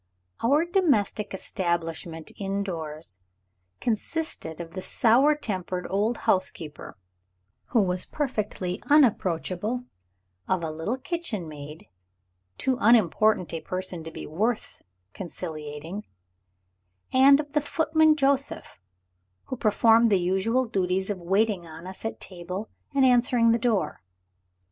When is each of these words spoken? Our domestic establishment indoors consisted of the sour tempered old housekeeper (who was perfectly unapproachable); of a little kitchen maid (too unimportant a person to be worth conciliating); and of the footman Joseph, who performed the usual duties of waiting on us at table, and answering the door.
Our 0.43 0.65
domestic 0.65 1.31
establishment 1.31 2.31
indoors 2.37 3.19
consisted 3.79 4.59
of 4.59 4.73
the 4.73 4.81
sour 4.81 5.35
tempered 5.35 5.85
old 5.91 6.17
housekeeper 6.25 6.97
(who 7.65 7.83
was 7.83 8.07
perfectly 8.07 8.81
unapproachable); 8.89 9.83
of 10.47 10.63
a 10.63 10.71
little 10.71 10.97
kitchen 10.97 11.47
maid 11.47 11.85
(too 12.57 12.79
unimportant 12.81 13.53
a 13.53 13.61
person 13.61 14.03
to 14.03 14.09
be 14.09 14.25
worth 14.25 14.81
conciliating); 15.13 16.07
and 17.13 17.39
of 17.39 17.53
the 17.53 17.61
footman 17.61 18.15
Joseph, 18.15 18.79
who 19.43 19.55
performed 19.55 20.09
the 20.11 20.17
usual 20.19 20.65
duties 20.65 21.11
of 21.11 21.19
waiting 21.21 21.67
on 21.67 21.85
us 21.85 22.03
at 22.05 22.19
table, 22.19 22.71
and 22.95 23.05
answering 23.05 23.51
the 23.51 23.59
door. 23.59 24.01